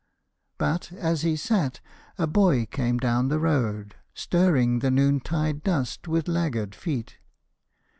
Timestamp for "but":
0.57-0.91